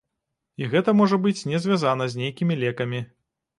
[0.63, 3.07] І гэта можа быць не звязана з нейкімі лекамі.